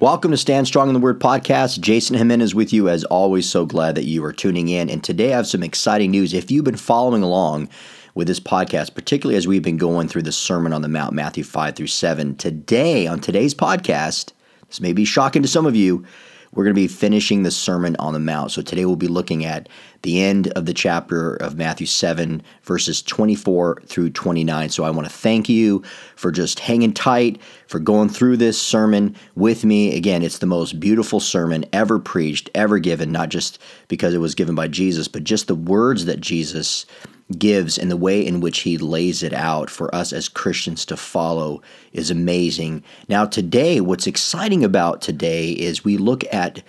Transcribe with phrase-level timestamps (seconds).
[0.00, 1.78] Welcome to Stand Strong in the Word podcast.
[1.78, 3.48] Jason Jimenez with you as always.
[3.48, 4.90] So glad that you are tuning in.
[4.90, 6.34] And today I have some exciting news.
[6.34, 7.68] If you've been following along
[8.16, 11.44] with this podcast, particularly as we've been going through the Sermon on the Mount, Matthew
[11.44, 14.32] 5 through 7, today on today's podcast,
[14.66, 16.04] this may be shocking to some of you,
[16.52, 18.50] we're going to be finishing the Sermon on the Mount.
[18.50, 19.68] So today we'll be looking at
[20.04, 24.68] the end of the chapter of Matthew 7, verses 24 through 29.
[24.68, 25.82] So I want to thank you
[26.14, 29.96] for just hanging tight, for going through this sermon with me.
[29.96, 34.34] Again, it's the most beautiful sermon ever preached, ever given, not just because it was
[34.34, 36.84] given by Jesus, but just the words that Jesus
[37.38, 40.98] gives and the way in which he lays it out for us as Christians to
[40.98, 41.62] follow
[41.94, 42.84] is amazing.
[43.08, 46.62] Now, today, what's exciting about today is we look at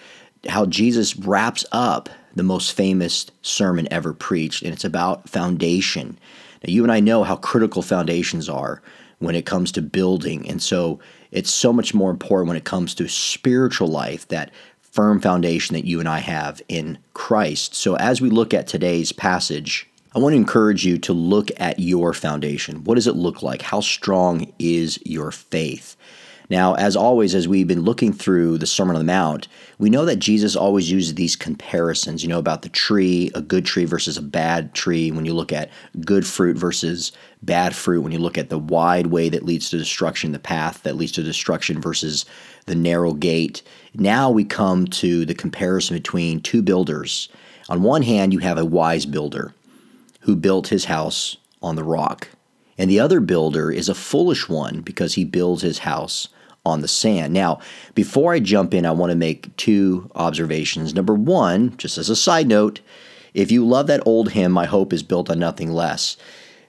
[0.48, 6.18] how Jesus wraps up the most famous sermon ever preached, and it's about foundation.
[6.64, 8.82] Now, you and I know how critical foundations are
[9.20, 11.00] when it comes to building, and so
[11.32, 15.86] it's so much more important when it comes to spiritual life that firm foundation that
[15.86, 17.76] you and I have in Christ.
[17.76, 21.80] So, as we look at today's passage, I want to encourage you to look at
[21.80, 22.86] your foundation.
[22.86, 23.62] What does it look like?
[23.62, 25.98] How strong is your faith?
[26.50, 29.48] Now, as always, as we've been looking through the Sermon on the Mount,
[29.80, 33.66] we know that Jesus always uses these comparisons, you know, about the tree, a good
[33.66, 35.72] tree versus a bad tree, when you look at
[36.06, 39.78] good fruit versus bad fruit, when you look at the wide way that leads to
[39.78, 42.26] destruction, the path that leads to destruction versus
[42.68, 43.64] the narrow gate.
[43.96, 47.30] Now we come to the comparison between two builders.
[47.70, 49.54] On one hand, you have a wise builder
[50.22, 52.30] who built his house on the rock.
[52.78, 56.28] And the other builder is a foolish one because he builds his house
[56.66, 57.34] on the sand.
[57.34, 57.60] Now,
[57.94, 60.94] before I jump in, I want to make two observations.
[60.94, 62.82] Number one, just as a side note,
[63.34, 66.18] if you love that old hymn, My Hope is Built on Nothing Less,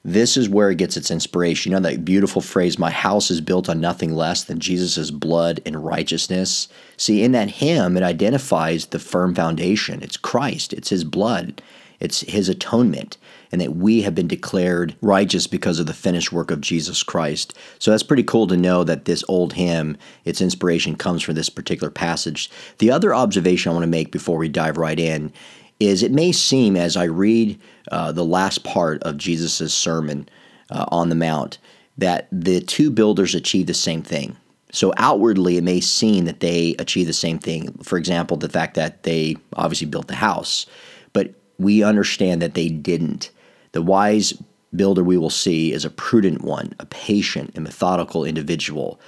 [0.04, 1.72] this is where it gets its inspiration.
[1.72, 5.60] You know that beautiful phrase, My house is built on nothing less than Jesus' blood
[5.66, 6.68] and righteousness?
[6.96, 10.02] See, in that hymn, it identifies the firm foundation.
[10.02, 11.60] It's Christ, it's His blood,
[11.98, 13.16] it's His atonement
[13.52, 17.56] and that we have been declared righteous because of the finished work of Jesus Christ.
[17.78, 21.48] So that's pretty cool to know that this old hymn, its inspiration comes from this
[21.48, 22.50] particular passage.
[22.78, 25.32] The other observation I want to make before we dive right in
[25.78, 27.60] is it may seem as I read
[27.92, 30.28] uh, the last part of Jesus' sermon
[30.70, 31.58] uh, on the Mount
[31.98, 34.36] that the two builders achieve the same thing.
[34.72, 37.72] So outwardly, it may seem that they achieve the same thing.
[37.82, 40.66] For example, the fact that they obviously built the house,
[41.12, 43.30] but we understand that they didn't.
[43.76, 44.32] The wise
[44.74, 48.98] builder we will see is a prudent one, a patient and methodical individual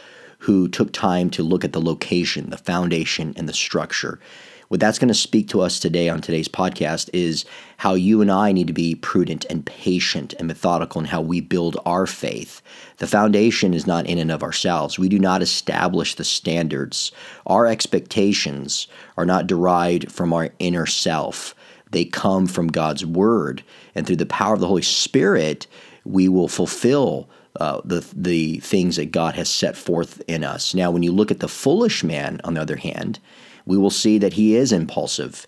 [0.41, 4.21] who took time to look at the location, the foundation, and the structure.
[4.69, 7.47] What that's going to speak to us today on today's podcast is
[7.79, 11.41] how you and I need to be prudent and patient and methodical in how we
[11.41, 12.61] build our faith.
[12.99, 14.99] The foundation is not in and of ourselves.
[14.99, 17.11] We do not establish the standards.
[17.47, 18.87] Our expectations
[19.17, 21.55] are not derived from our inner self.
[21.91, 23.63] They come from God's Word.
[23.95, 25.67] And through the power of the Holy Spirit,
[26.05, 27.29] we will fulfill
[27.61, 30.75] uh, the, the things that God has set forth in us.
[30.75, 33.19] Now, when you look at the foolish man, on the other hand,
[33.67, 35.47] we will see that he is impulsive.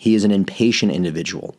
[0.00, 1.56] He is an impatient individual,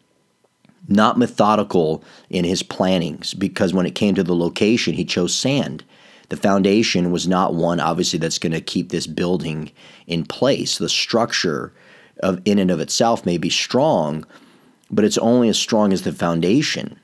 [0.87, 5.83] not methodical in his plannings, because when it came to the location, he chose sand.
[6.29, 9.71] The foundation was not one, obviously, that's going to keep this building
[10.07, 10.77] in place.
[10.77, 11.73] The structure
[12.23, 14.25] of in and of itself may be strong,
[14.89, 16.99] but it's only as strong as the foundation.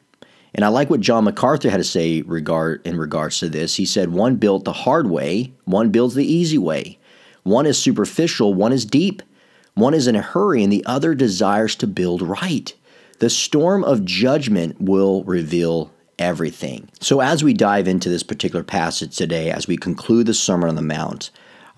[0.56, 3.76] And I like what John MacArthur had to say regard in regards to this.
[3.76, 6.98] He said, "One built the hard way, one builds the easy way.
[7.44, 9.22] One is superficial, one is deep.
[9.76, 12.74] One is in a hurry, and the other desires to build right.
[13.20, 19.16] The storm of judgment will reveal everything." So as we dive into this particular passage
[19.16, 21.30] today, as we conclude the Sermon on the Mount,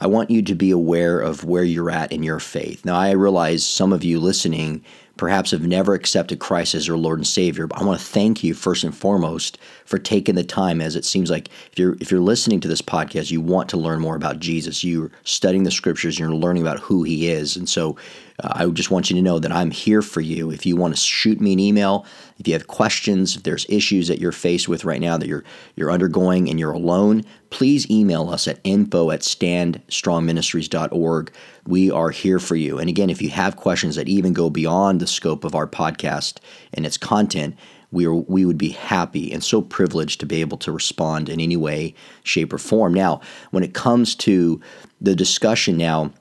[0.01, 2.83] I want you to be aware of where you're at in your faith.
[2.83, 4.83] Now, I realize some of you listening
[5.17, 8.43] perhaps have never accepted Christ as your Lord and Savior, but I want to thank
[8.43, 12.11] you first and foremost for taking the time as it seems like if you're if
[12.11, 14.83] you're listening to this podcast, you want to learn more about Jesus.
[14.83, 17.55] You're studying the scriptures, you're learning about who he is.
[17.55, 17.97] And so
[18.43, 20.51] uh, I just want you to know that I'm here for you.
[20.51, 22.05] If you want to shoot me an email,
[22.39, 25.43] if you have questions, if there's issues that you're faced with right now that you're
[25.75, 31.31] you're undergoing and you're alone, please email us at info at standstrongministries.org
[31.65, 32.79] we are here for you.
[32.79, 36.37] And again, if you have questions that even go beyond the scope of our podcast
[36.73, 37.55] and its content,
[37.91, 41.39] we are we would be happy and so privileged to be able to respond in
[41.39, 41.93] any way,
[42.23, 42.93] shape, or form.
[42.93, 43.21] Now,
[43.51, 44.61] when it comes to
[45.01, 46.11] the discussion now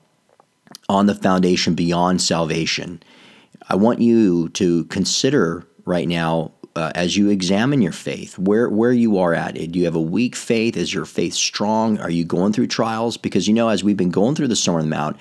[0.89, 3.01] on the foundation beyond salvation,
[3.69, 8.93] I want you to consider right now uh, as you examine your faith, where where
[8.93, 9.55] you are at.
[9.55, 10.77] Do you have a weak faith?
[10.77, 11.99] Is your faith strong?
[11.99, 13.17] Are you going through trials?
[13.17, 15.17] Because you know, as we've been going through the Sermon on the Mount,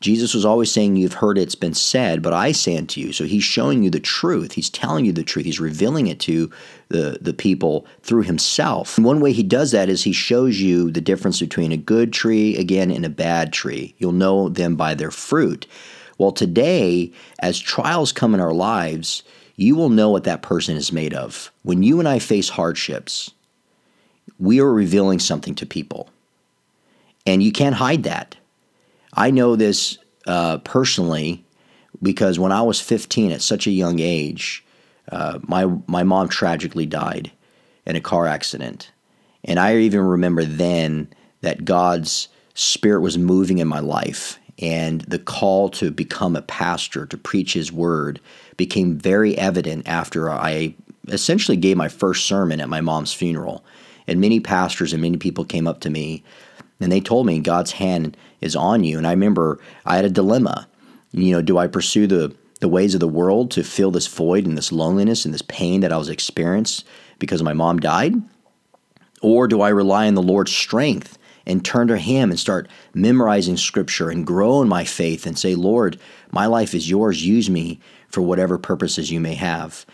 [0.00, 3.12] Jesus was always saying, You've heard it's been said, but I say unto you.
[3.12, 4.52] So he's showing you the truth.
[4.52, 5.44] He's telling you the truth.
[5.44, 6.50] He's revealing it to
[6.88, 8.96] the, the people through himself.
[8.96, 12.12] And one way he does that is he shows you the difference between a good
[12.12, 13.94] tree, again, and a bad tree.
[13.98, 15.66] You'll know them by their fruit.
[16.16, 19.22] Well, today, as trials come in our lives,
[19.60, 21.52] you will know what that person is made of.
[21.62, 23.30] When you and I face hardships,
[24.38, 26.08] we are revealing something to people.
[27.26, 28.36] And you can't hide that.
[29.12, 31.44] I know this uh, personally
[32.00, 34.64] because when I was 15 at such a young age,
[35.12, 37.30] uh, my my mom tragically died
[37.84, 38.92] in a car accident,
[39.44, 41.08] and I even remember then
[41.42, 47.06] that God's spirit was moving in my life, and the call to become a pastor
[47.06, 48.20] to preach His word
[48.56, 50.74] became very evident after I
[51.08, 53.64] essentially gave my first sermon at my mom's funeral,
[54.06, 56.22] and many pastors and many people came up to me
[56.80, 58.96] and they told me God's hand is on you.
[58.98, 60.66] And I remember I had a dilemma.
[61.12, 64.46] You know, do I pursue the the ways of the world to fill this void
[64.46, 66.86] and this loneliness and this pain that I was experiencing
[67.18, 68.14] because my mom died?
[69.22, 73.56] Or do I rely on the Lord's strength and turn to Him and start memorizing
[73.56, 75.98] Scripture and grow in my faith and say, Lord,
[76.30, 77.26] my life is yours.
[77.26, 79.86] Use me for whatever purposes you may have.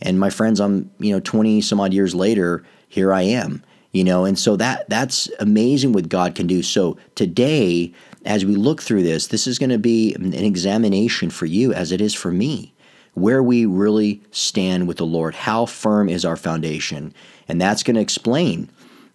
[0.00, 3.62] And my friends, I'm, you know, 20 some odd years later, here I am
[3.94, 7.90] you know and so that that's amazing what god can do so today
[8.26, 11.92] as we look through this this is going to be an examination for you as
[11.92, 12.74] it is for me
[13.14, 17.14] where we really stand with the lord how firm is our foundation
[17.48, 18.68] and that's going to explain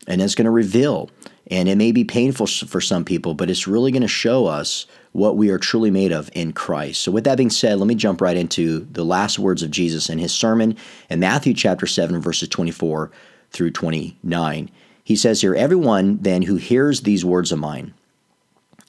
[0.07, 1.09] and it's going to reveal
[1.49, 4.85] and it may be painful for some people but it's really going to show us
[5.11, 7.01] what we are truly made of in Christ.
[7.01, 10.09] So, with that being said, let me jump right into the last words of Jesus
[10.09, 10.77] in his sermon
[11.09, 13.11] in Matthew chapter 7, verses 24
[13.51, 14.69] through 29.
[15.03, 17.93] He says here, Everyone then who hears these words of mine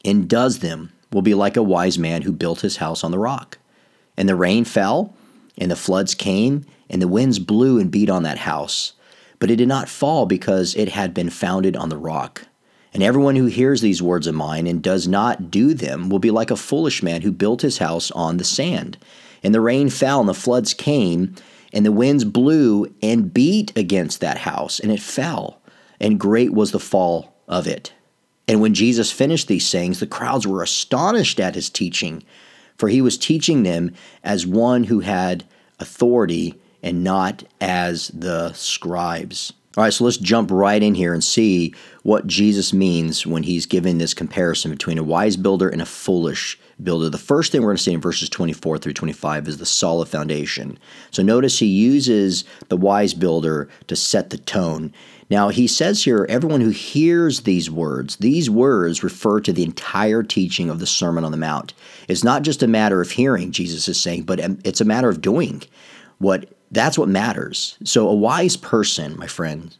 [0.04, 3.18] and does them will be like a wise man who built his house on the
[3.18, 3.58] rock.
[4.16, 5.14] And the rain fell,
[5.56, 8.92] and the floods came, and the winds blew and beat on that house.
[9.38, 12.46] But it did not fall because it had been founded on the rock.
[12.92, 16.30] And everyone who hears these words of mine and does not do them will be
[16.30, 18.98] like a foolish man who built his house on the sand.
[19.42, 21.34] And the rain fell, and the floods came,
[21.72, 25.60] and the winds blew and beat against that house, and it fell,
[26.00, 27.92] and great was the fall of it.
[28.48, 32.24] And when Jesus finished these sayings, the crowds were astonished at his teaching,
[32.76, 33.94] for he was teaching them
[34.24, 35.44] as one who had
[35.78, 39.52] authority and not as the scribes.
[39.76, 43.66] All right, so let's jump right in here and see what Jesus means when he's
[43.66, 47.08] giving this comparison between a wise builder and a foolish builder.
[47.08, 50.08] The first thing we're going to see in verses 24 through 25 is the solid
[50.08, 50.76] foundation.
[51.12, 54.92] So notice he uses the wise builder to set the tone.
[55.30, 60.24] Now, he says here, everyone who hears these words, these words refer to the entire
[60.24, 61.74] teaching of the Sermon on the Mount.
[62.08, 65.08] It's not just a matter of hearing, Jesus is saying, but um, it's a matter
[65.08, 65.62] of doing.
[66.18, 67.76] What that's what matters.
[67.84, 69.76] So, a wise person, my friend,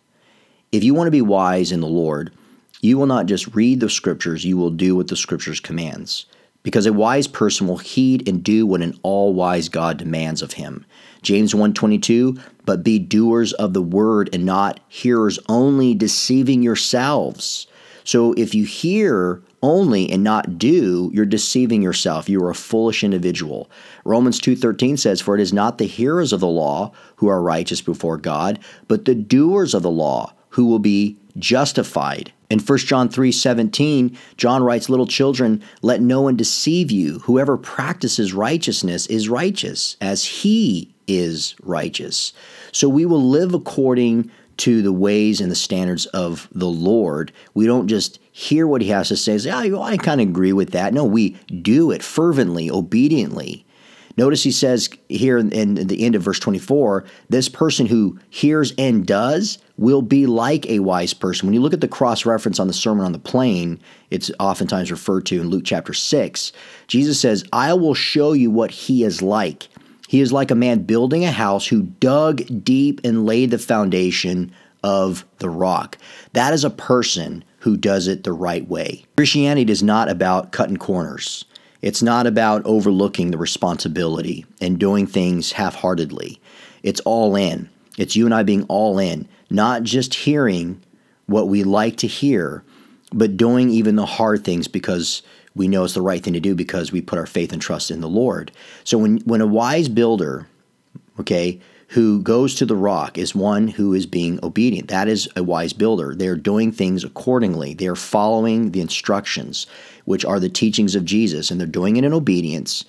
[0.72, 2.32] if you want to be wise in the Lord,
[2.80, 6.26] you will not just read the scriptures, you will do what the scriptures commands
[6.62, 10.84] because a wise person will heed and do what an all-wise God demands of him.
[11.22, 17.66] James 1:22, but be doers of the word and not hearers only, deceiving yourselves.
[18.04, 22.28] So if you hear only and not do, you're deceiving yourself.
[22.28, 23.70] You are a foolish individual.
[24.04, 27.80] Romans 2:13 says, "For it is not the hearers of the law who are righteous
[27.80, 33.08] before God, but the doers of the law who will be justified." In 1 John
[33.08, 37.20] 3 17, John writes, Little children, let no one deceive you.
[37.20, 42.32] Whoever practices righteousness is righteous, as he is righteous.
[42.72, 47.32] So we will live according to the ways and the standards of the Lord.
[47.54, 50.54] We don't just hear what he has to say say, oh, I kind of agree
[50.54, 50.94] with that.
[50.94, 51.30] No, we
[51.60, 53.66] do it fervently, obediently.
[54.16, 58.72] Notice he says here in, in, the end of verse 24 this person who hears
[58.78, 61.46] and does will be like a wise person.
[61.46, 63.78] When you look at the cross reference on the Sermon on the Plain,
[64.10, 66.52] it's oftentimes referred to in Luke chapter 6.
[66.86, 69.68] Jesus says, I will show you what he is like.
[70.08, 74.50] He is like a man building a house who dug deep and laid the foundation
[74.82, 75.98] of the rock.
[76.32, 79.04] That is a person who does it the right way.
[79.16, 81.44] Christianity is not about cutting corners.
[81.82, 86.40] It's not about overlooking the responsibility and doing things half heartedly.
[86.82, 87.70] It's all in.
[87.96, 90.82] It's you and I being all in, not just hearing
[91.26, 92.64] what we like to hear,
[93.12, 95.22] but doing even the hard things because
[95.54, 97.90] we know it's the right thing to do because we put our faith and trust
[97.90, 98.52] in the Lord.
[98.84, 100.46] So when when a wise builder,
[101.18, 101.60] okay,
[101.90, 104.88] who goes to the rock is one who is being obedient.
[104.88, 106.14] That is a wise builder.
[106.14, 107.74] They're doing things accordingly.
[107.74, 109.66] They're following the instructions,
[110.04, 112.84] which are the teachings of Jesus, and they're doing it in obedience.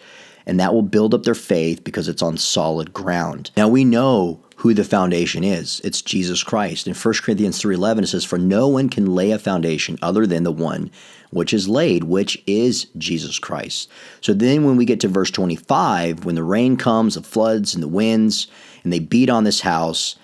[0.45, 3.49] And that will build up their faith because it's on solid ground.
[3.57, 5.81] Now we know who the foundation is.
[5.83, 6.85] It's Jesus Christ.
[6.85, 10.43] In 1 Corinthians 3:11 it says for no one can lay a foundation other than
[10.43, 10.91] the one
[11.31, 13.89] which is laid, which is Jesus Christ.
[14.21, 17.81] So then when we get to verse 25, when the rain comes, the floods and
[17.81, 18.47] the winds,
[18.83, 20.15] and they beat on this house,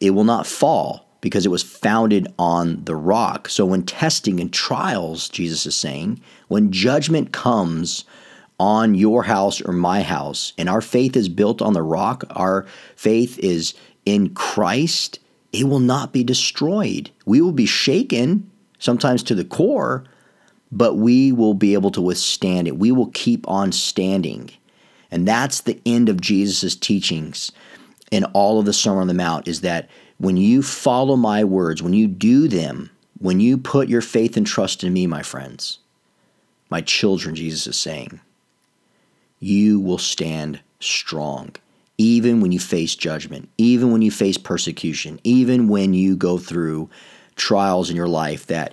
[0.00, 3.48] it will not fall because it was founded on the rock.
[3.48, 8.04] So when testing and trials, Jesus is saying, when judgment comes
[8.58, 12.66] on your house or my house, and our faith is built on the rock, our
[12.94, 15.18] faith is in Christ,
[15.52, 17.10] it will not be destroyed.
[17.24, 20.04] We will be shaken, sometimes to the core,
[20.72, 22.78] but we will be able to withstand it.
[22.78, 24.50] We will keep on standing.
[25.10, 27.52] And that's the end of Jesus' teachings
[28.10, 31.82] in all of the Sermon on the Mount is that when you follow my words,
[31.82, 35.78] when you do them, when you put your faith and trust in me, my friends,
[36.70, 38.20] my children, Jesus is saying,
[39.40, 41.54] you will stand strong.
[41.98, 46.88] Even when you face judgment, even when you face persecution, even when you go through
[47.36, 48.72] trials in your life that,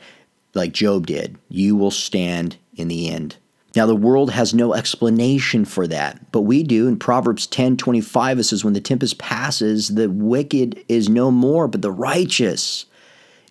[0.54, 3.38] like Job did, you will stand in the end.
[3.76, 6.88] Now, the world has no explanation for that, but we do.
[6.88, 11.68] In Proverbs 10 25, it says, When the tempest passes, the wicked is no more,
[11.68, 12.86] but the righteous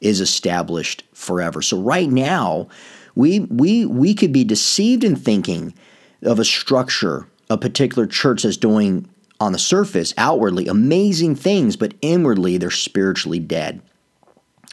[0.00, 1.62] is established forever.
[1.62, 2.68] So, right now,
[3.14, 5.74] we, we, we could be deceived in thinking
[6.22, 11.94] of a structure, a particular church that's doing on the surface, outwardly, amazing things, but
[12.00, 13.80] inwardly they're spiritually dead.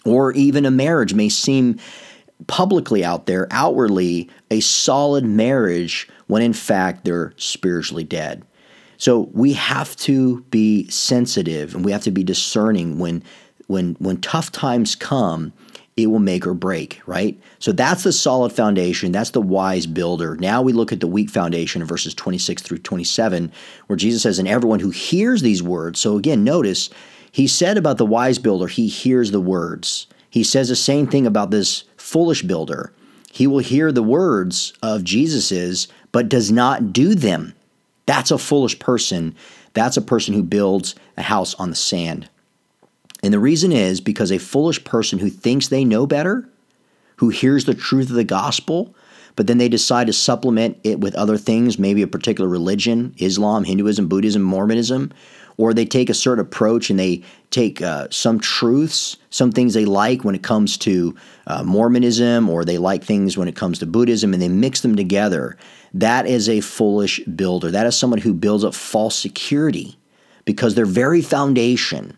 [0.05, 1.79] Or even a marriage may seem
[2.47, 8.45] publicly out there, outwardly, a solid marriage when in fact they're spiritually dead.
[8.97, 13.23] So we have to be sensitive and we have to be discerning when
[13.67, 15.53] when when tough times come
[15.95, 17.39] it will make or break, right?
[17.59, 19.11] So that's the solid foundation.
[19.11, 20.35] That's the wise builder.
[20.37, 23.51] Now we look at the weak foundation in verses 26 through 27,
[23.87, 26.89] where Jesus says, And everyone who hears these words, so again, notice
[27.31, 30.07] he said about the wise builder, he hears the words.
[30.33, 32.91] He says the same thing about this foolish builder.
[33.31, 37.53] He will hear the words of Jesus's, but does not do them.
[38.07, 39.35] That's a foolish person.
[39.75, 42.29] That's a person who builds a house on the sand.
[43.21, 46.49] And the reason is because a foolish person who thinks they know better,
[47.17, 48.95] who hears the truth of the gospel,
[49.35, 53.65] but then they decide to supplement it with other things, maybe a particular religion, Islam,
[53.65, 55.11] Hinduism, Buddhism, Mormonism,
[55.57, 59.85] or they take a certain approach and they take uh, some truths, some things they
[59.85, 61.15] like when it comes to
[61.47, 64.95] uh, Mormonism, or they like things when it comes to Buddhism, and they mix them
[64.95, 65.57] together.
[65.93, 67.69] That is a foolish builder.
[67.69, 69.97] That is someone who builds up false security
[70.45, 72.17] because their very foundation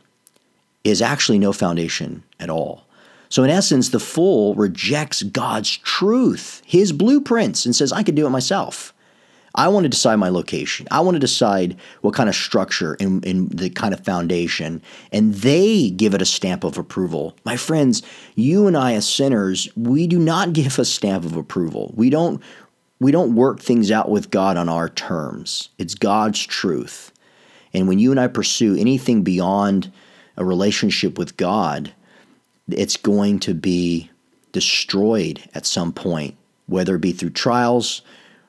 [0.83, 2.85] is actually no foundation at all.
[3.27, 8.25] So, in essence, the fool rejects God's truth, his blueprints, and says, I could do
[8.25, 8.93] it myself.
[9.55, 10.87] I want to decide my location.
[10.91, 14.81] I want to decide what kind of structure and, and, the kind of foundation,
[15.11, 17.35] and they give it a stamp of approval.
[17.45, 18.03] My friends,
[18.35, 21.93] you and I as sinners, we do not give a stamp of approval.
[21.95, 22.41] We don't
[22.99, 25.69] we don't work things out with God on our terms.
[25.77, 27.11] It's God's truth.
[27.73, 29.91] And when you and I pursue anything beyond
[30.37, 31.93] a relationship with God,
[32.69, 34.09] it's going to be
[34.53, 38.01] destroyed at some point, whether it be through trials,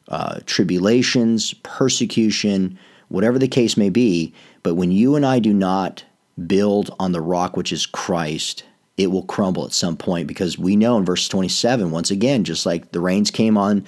[0.08, 4.32] uh, tribulations, persecution, whatever the case may be.
[4.62, 6.04] But when you and I do not
[6.46, 8.64] build on the rock, which is Christ,
[8.96, 12.66] it will crumble at some point because we know in verse 27, once again, just
[12.66, 13.84] like the rains came on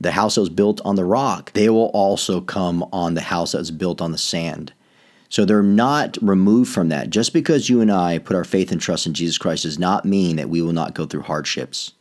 [0.00, 3.52] the house that was built on the rock, they will also come on the house
[3.52, 4.72] that was built on the sand.
[5.28, 7.10] So they're not removed from that.
[7.10, 10.04] Just because you and I put our faith and trust in Jesus Christ does not
[10.04, 11.92] mean that we will not go through hardships.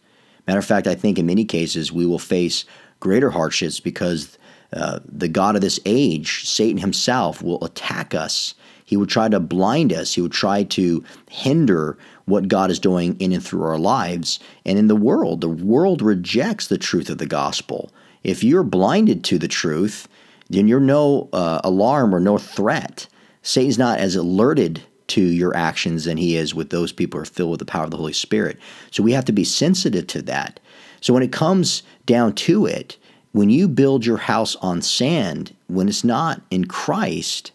[0.47, 2.65] Matter of fact, I think in many cases we will face
[3.05, 4.35] greater hardships because
[4.73, 8.55] uh, the God of this age, Satan himself, will attack us.
[8.83, 10.15] He would try to blind us.
[10.15, 14.39] He would try to hinder what God is doing in and through our lives.
[14.65, 17.91] And in the world, the world rejects the truth of the gospel.
[18.23, 20.07] If you're blinded to the truth,
[20.49, 23.07] then you're no uh, alarm or no threat.
[23.43, 27.25] Satan's not as alerted to your actions than he is with those people who are
[27.25, 28.57] filled with the power of the Holy Spirit.
[28.89, 30.59] So we have to be sensitive to that.
[31.01, 32.97] So when it comes down to it,
[33.31, 37.51] when you build your house on sand, when it's not in Christ,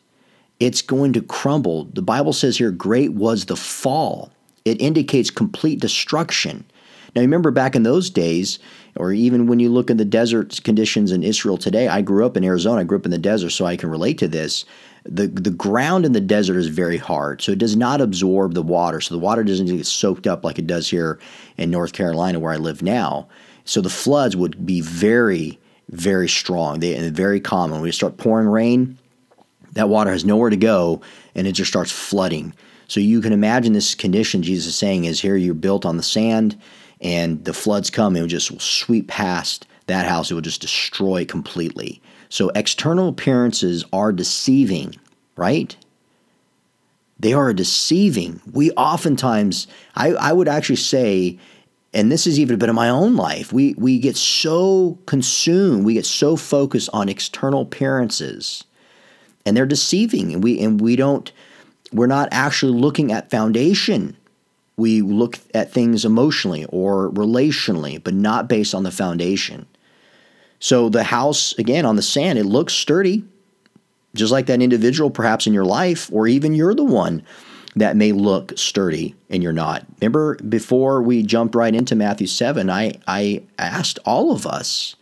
[0.59, 1.85] it's going to crumble.
[1.87, 4.31] The Bible says here, great was the fall.
[4.65, 6.65] It indicates complete destruction.
[7.17, 8.59] Now, remember back in those days,
[8.97, 12.37] or even when you look in the desert conditions in Israel today, I grew up
[12.37, 14.65] in Arizona, I grew up in the desert, so I can relate to this.
[15.05, 18.63] The, the ground in the desert is very hard, so it does not absorb the
[18.63, 19.01] water.
[19.01, 21.19] So the water doesn't get soaked up like it does here
[21.57, 23.29] in North Carolina, where I live now.
[23.65, 27.81] So the floods would be very, very strong they, and very common.
[27.81, 28.99] We start pouring rain,
[29.73, 31.01] that water has nowhere to go
[31.35, 32.55] and it just starts flooding.
[32.89, 36.03] So you can imagine this condition Jesus is saying is here you're built on the
[36.03, 36.61] sand
[37.01, 40.31] and the floods come and it just sweep past that house.
[40.31, 42.03] It will just destroy completely.
[42.29, 44.97] So external appearances are deceiving,
[45.37, 45.77] right?
[47.19, 48.41] They are deceiving.
[48.53, 51.39] We oftentimes, I, I would actually say,
[51.93, 55.85] and this is even a bit of my own life, we, we get so consumed,
[55.85, 58.65] we get so focused on external appearances,
[59.45, 61.33] and they're deceiving, and we and we don't,
[61.93, 64.17] we're not actually looking at foundation
[64.81, 69.67] we look at things emotionally or relationally, but not based on the foundation.
[70.59, 73.23] So the house, again, on the sand, it looks sturdy,
[74.15, 77.23] just like that individual perhaps in your life, or even you're the one
[77.77, 79.87] that may look sturdy and you're not.
[80.01, 84.97] Remember, before we jumped right into Matthew 7, I, I asked all of us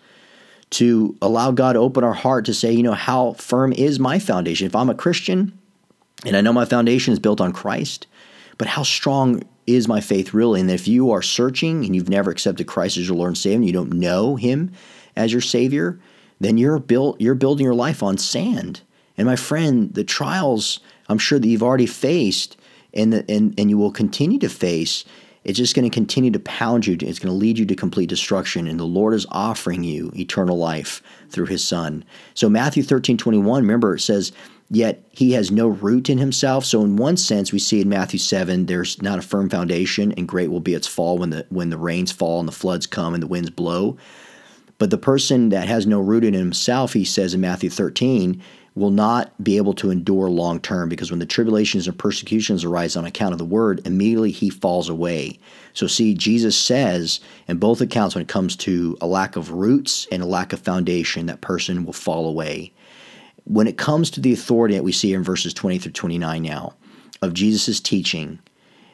[0.70, 4.18] to allow God to open our heart to say, you know, how firm is my
[4.18, 4.66] foundation?
[4.66, 5.58] If I'm a Christian
[6.26, 8.06] and I know my foundation is built on Christ,
[8.58, 10.60] but how strong is my faith really?
[10.60, 13.56] And if you are searching and you've never accepted Christ as your Lord and Savior,
[13.56, 14.72] and you don't know Him
[15.16, 15.98] as your Savior,
[16.40, 18.82] then you're built you're building your life on sand.
[19.16, 22.56] And my friend, the trials I'm sure that you've already faced
[22.94, 25.04] and the, and and you will continue to face,
[25.44, 26.94] it's just going to continue to pound you.
[26.94, 28.66] It's going to lead you to complete destruction.
[28.66, 32.04] And the Lord is offering you eternal life through His Son.
[32.34, 34.32] So Matthew 13, 21, remember it says
[34.70, 36.64] yet he has no root in himself.
[36.64, 40.28] So in one sense, we see in Matthew seven, there's not a firm foundation, and
[40.28, 43.14] great will be its fall when the when the rains fall and the floods come
[43.14, 43.96] and the winds blow.
[44.78, 48.42] But the person that has no root in himself, he says in Matthew 13,
[48.74, 52.94] will not be able to endure long term because when the tribulations and persecutions arise
[52.94, 55.38] on account of the word, immediately he falls away.
[55.74, 60.06] So, see, Jesus says in both accounts when it comes to a lack of roots
[60.12, 62.72] and a lack of foundation, that person will fall away
[63.48, 66.74] when it comes to the authority that we see in verses 20 through 29 now
[67.22, 68.38] of Jesus' teaching,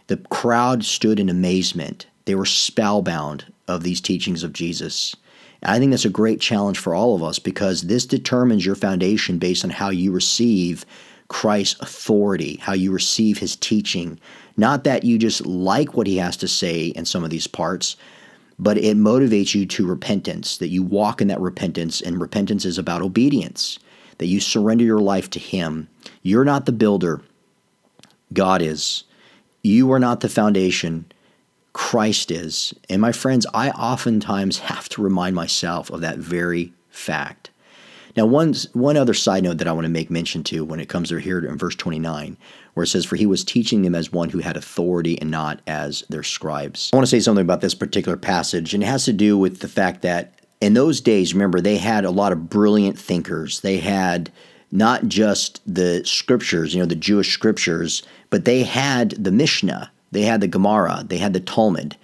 [0.07, 2.07] the crowd stood in amazement.
[2.25, 5.17] They were spellbound of these teachings of Jesus.
[5.65, 9.39] I think that's a great challenge for all of us because this determines your foundation
[9.39, 10.85] based on how you receive
[11.29, 14.21] Christ's authority, how you receive his teaching.
[14.57, 17.97] Not that you just like what he has to say in some of these parts,
[18.59, 22.79] but it motivates you to repentance, that you walk in that repentance, and repentance is
[22.79, 23.79] about obedience
[24.19, 25.89] that you surrender your life to Him.
[26.23, 27.23] You're not the builder,
[28.33, 29.05] God is.
[29.63, 31.07] You are not the foundation,
[31.75, 32.73] Christ is.
[32.89, 37.51] And my friends, I oftentimes have to remind myself of that very fact.
[38.17, 40.89] Now, one, one other side note that I want to make mention to when it
[40.89, 42.37] comes to here in verse 29,
[42.75, 45.61] where it says, For he was teaching them as one who had authority and not
[45.67, 46.91] as their scribes.
[46.93, 49.59] I want to say something about this particular passage, and it has to do with
[49.59, 53.61] the fact that in those days, remember, they had a lot of brilliant thinkers.
[53.61, 54.31] They had
[54.71, 60.23] not just the scriptures, you know, the Jewish scriptures, but they had the Mishnah, they
[60.23, 61.97] had the Gemara, they had the Talmud.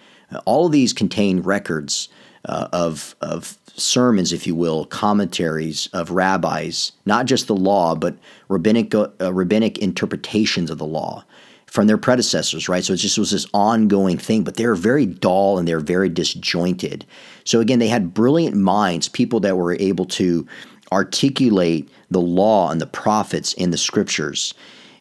[0.44, 2.08] All of these contain records
[2.44, 8.16] uh, of, of sermons, if you will, commentaries of rabbis, not just the law, but
[8.48, 11.24] rabbinic, uh, rabbinic interpretations of the law
[11.66, 12.84] from their predecessors, right?
[12.84, 17.04] So it just was this ongoing thing, but they're very dull and they're very disjointed.
[17.44, 20.46] So again, they had brilliant minds, people that were able to
[20.92, 24.52] articulate the law and the prophets in the scriptures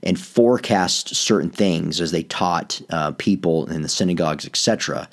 [0.03, 5.09] and forecast certain things as they taught uh, people in the synagogues, etc.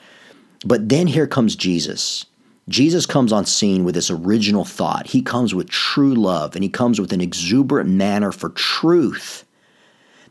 [0.64, 2.26] But then here comes Jesus.
[2.68, 5.06] Jesus comes on scene with this original thought.
[5.06, 9.44] He comes with true love and he comes with an exuberant manner for truth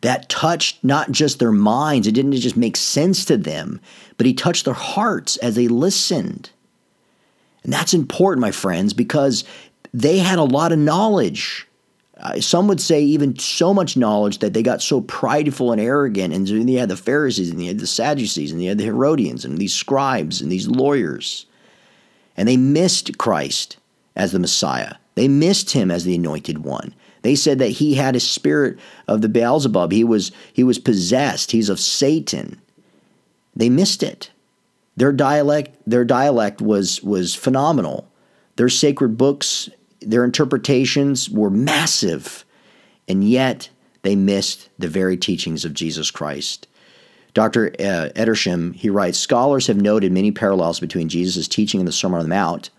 [0.01, 3.79] that touched not just their minds, it didn't just make sense to them,
[4.17, 6.51] but he touched their hearts as they listened.
[7.63, 9.43] And that's important, my friends, because
[9.93, 11.67] they had a lot of knowledge.
[12.17, 16.33] Uh, some would say even so much knowledge that they got so prideful and arrogant.
[16.33, 19.43] And you had the Pharisees, and you had the Sadducees, and you had the Herodians,
[19.43, 21.45] and these scribes, and these lawyers.
[22.37, 23.77] And they missed Christ
[24.15, 24.95] as the Messiah.
[25.15, 26.93] They missed him as the anointed one.
[27.21, 29.91] They said that he had a spirit of the Beelzebub.
[29.91, 31.51] He was he was possessed.
[31.51, 32.61] He's of Satan.
[33.55, 34.29] They missed it.
[34.95, 38.07] Their dialect their dialect was was phenomenal.
[38.57, 39.69] Their sacred books,
[40.05, 42.45] their interpretations were massive.
[43.07, 43.69] And yet
[44.03, 46.67] they missed the very teachings of Jesus Christ.
[47.33, 47.67] Dr.
[47.79, 52.19] Uh, Edersheim, he writes Scholars have noted many parallels between Jesus' teaching in the Sermon
[52.19, 52.69] on the Mount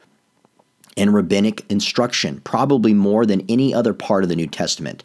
[0.97, 5.05] and rabbinic instruction, probably more than any other part of the New Testament.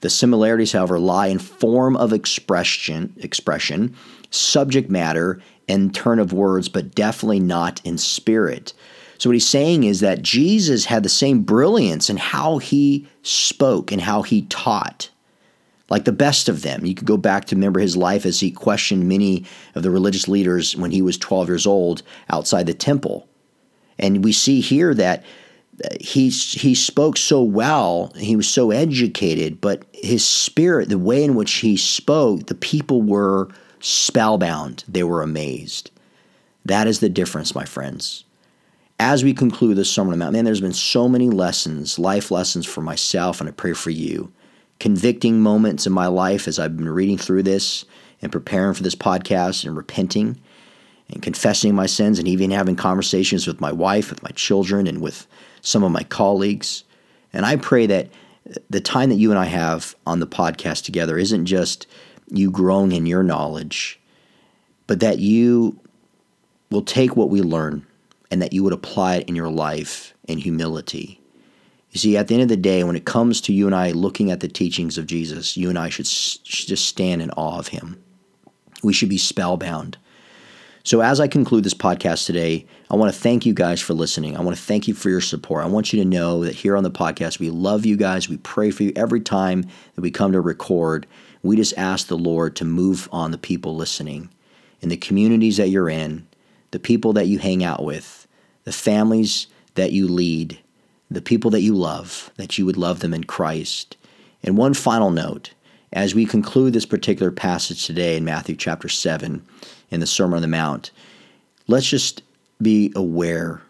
[0.00, 3.96] The similarities, however, lie in form of expression, expression,
[4.30, 8.72] subject matter, and turn of words, but definitely not in spirit.
[9.22, 13.92] So, what he's saying is that Jesus had the same brilliance in how he spoke
[13.92, 15.10] and how he taught
[15.88, 16.84] like the best of them.
[16.84, 19.44] You could go back to remember his life as he questioned many
[19.76, 23.28] of the religious leaders when he was 12 years old outside the temple.
[23.96, 25.22] And we see here that
[25.84, 31.22] uh, he he spoke so well, he was so educated, but his spirit, the way
[31.22, 34.82] in which he spoke, the people were spellbound.
[34.88, 35.92] They were amazed.
[36.64, 38.24] That is the difference, my friends.
[38.98, 42.30] As we conclude this Sermon on the Mount, man, there's been so many lessons, life
[42.30, 44.32] lessons for myself, and I pray for you
[44.82, 47.84] convicting moments in my life as I've been reading through this
[48.20, 50.40] and preparing for this podcast and repenting
[51.08, 55.00] and confessing my sins and even having conversations with my wife, with my children, and
[55.00, 55.28] with
[55.60, 56.82] some of my colleagues.
[57.32, 58.08] And I pray that
[58.70, 61.86] the time that you and I have on the podcast together isn't just
[62.32, 64.00] you growing in your knowledge,
[64.88, 65.78] but that you
[66.70, 67.86] will take what we learn
[68.32, 71.22] and that you would apply it in your life in humility
[71.92, 73.90] you see, at the end of the day, when it comes to you and I
[73.90, 77.58] looking at the teachings of Jesus, you and I should, should just stand in awe
[77.58, 78.02] of him.
[78.82, 79.98] We should be spellbound.
[80.84, 84.36] So, as I conclude this podcast today, I want to thank you guys for listening.
[84.36, 85.64] I want to thank you for your support.
[85.64, 88.28] I want you to know that here on the podcast, we love you guys.
[88.28, 89.62] We pray for you every time
[89.94, 91.06] that we come to record.
[91.42, 94.30] We just ask the Lord to move on the people listening
[94.80, 96.26] in the communities that you're in,
[96.70, 98.21] the people that you hang out with,
[98.64, 100.58] the families that you lead,
[101.10, 103.96] the people that you love, that you would love them in Christ.
[104.42, 105.52] And one final note
[105.92, 109.42] as we conclude this particular passage today in Matthew chapter 7
[109.90, 110.90] in the Sermon on the Mount,
[111.68, 112.22] let's just
[112.60, 113.62] be aware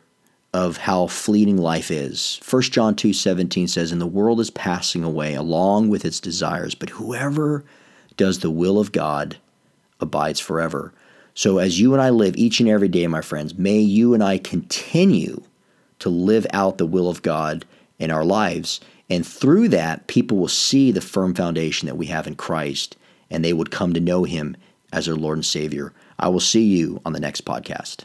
[0.55, 2.39] of how fleeting life is.
[2.43, 6.91] 1 John 2:17 says, "And the world is passing away along with its desires, but
[6.91, 7.65] whoever
[8.17, 9.39] does the will of God
[9.99, 10.93] abides forever."
[11.35, 14.23] So as you and I live each and every day, my friends, may you and
[14.23, 15.43] I continue
[16.01, 17.65] to live out the will of God
[17.99, 18.81] in our lives.
[19.09, 22.97] And through that, people will see the firm foundation that we have in Christ
[23.33, 24.57] and they would come to know Him
[24.93, 25.93] as their Lord and Savior.
[26.19, 28.05] I will see you on the next podcast.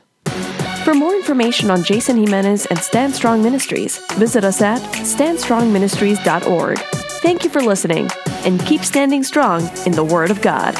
[0.83, 6.79] For more information on Jason Jimenez and Stand Strong Ministries, visit us at standstrongministries.org.
[6.79, 8.09] Thank you for listening
[8.45, 10.75] and keep standing strong in the Word of God.